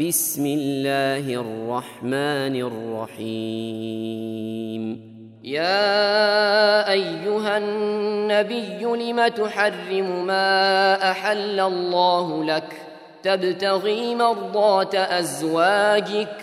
[0.00, 2.56] بسم الله الرحمن
[3.16, 4.82] الرحيم.
[5.44, 12.72] يا أيها النبي لم تحرم ما أحل الله لك؟
[13.22, 16.36] تبتغي مرضات أزواجك.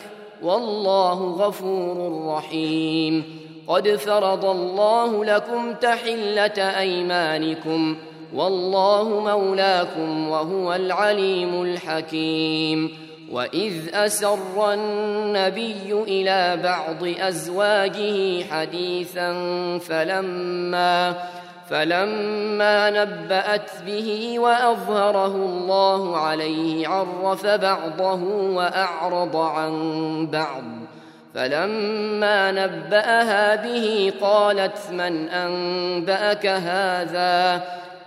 [0.43, 3.39] والله غفور رحيم.
[3.67, 7.97] قد فرض الله لكم تحلة أيمانكم.
[8.35, 12.97] والله مولاكم وهو العليم الحكيم.
[13.31, 19.33] وإذ أسر النبي إلى بعض أزواجه حديثا
[19.77, 21.15] فلما
[21.69, 28.23] فلما نبأت به وأظهره الله عليه عرف بعضه
[28.55, 29.73] وأعرض عن
[30.31, 30.63] بعض.
[31.35, 37.63] فلما نبأها به قالت من أنبأك هذا؟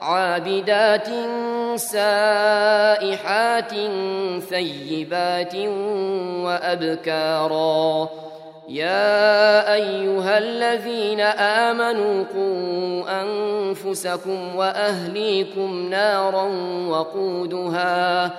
[0.00, 1.08] عابدات
[1.76, 3.72] سائحات
[4.50, 5.54] ثيبات
[6.44, 8.08] وأبكارا.
[8.68, 16.44] يا أيها الذين آمنوا قوا أنفسكم وأهليكم نارا
[16.88, 18.30] وقودها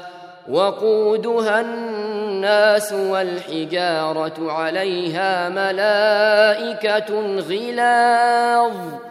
[0.49, 9.10] وقودها الناس والحجارة عليها ملائكة غلاظ.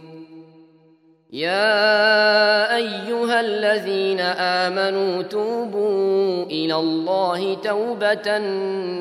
[1.31, 8.37] يا أيها الذين آمنوا توبوا إلى الله توبة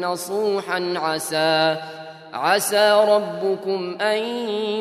[0.00, 1.76] نصوحا عسى
[2.32, 4.18] عسى ربكم أن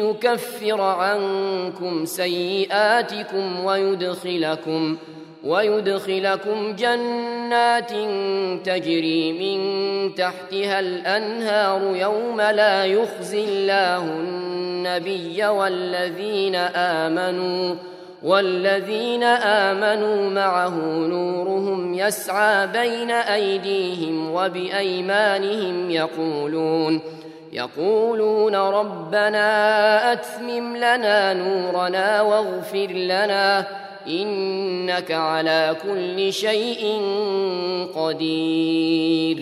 [0.06, 4.98] يكفر عنكم سيئاتكم ويدخلكم
[5.44, 7.92] ويدخلكم جنات
[8.66, 9.60] تجري من
[10.16, 17.76] تحتها الأنهار يوم لا يخزي الله النبي والذين آمنوا
[18.24, 20.76] والذين آمنوا معه
[21.08, 27.02] نورهم يسعى بين أيديهم وبأيمانهم يقولون
[27.54, 33.68] يقولون ربنا أتمم لنا نورنا واغفر لنا
[34.10, 37.02] إنك على كل شيء
[37.96, 39.38] قدير.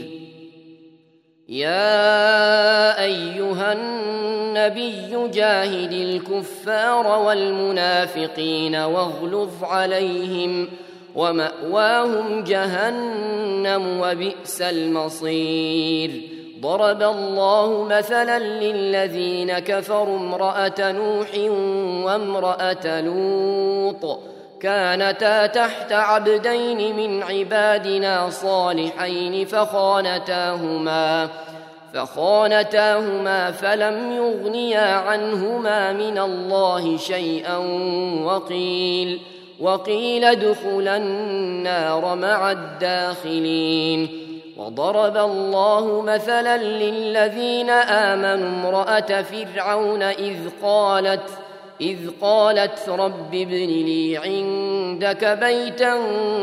[1.50, 10.68] يا أيها النبي جاهد الكفار والمنافقين واغلظ عليهم
[11.16, 16.22] ومأواهم جهنم وبئس المصير.
[16.62, 21.28] ضرب الله مثلا للذين كفروا امرأة نوح
[22.06, 24.37] وامرأة لوط.
[24.62, 31.30] كانتا تحت عبدين من عبادنا صالحين فخانتاهما
[31.94, 37.58] فخانتاهما فلم يغنيا عنهما من الله شيئا
[38.24, 39.20] وقيل
[39.60, 44.28] وقيل ادخلا النار مع الداخلين.
[44.58, 51.30] وضرب الله مثلا للذين آمنوا امرأة فرعون إذ قالت
[51.82, 56.02] إذ قالت رب ابن لي عندك بيتا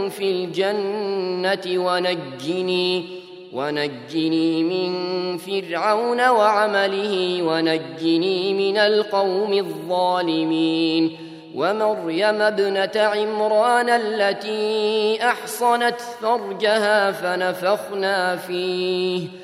[0.09, 3.05] في الجنة ونجني
[3.53, 4.93] ونجني من
[5.37, 11.17] فرعون وعمله ونجني من القوم الظالمين.
[11.55, 19.44] ومريم ابنة عمران التي أحصنت فرجها فنفخنا فيه.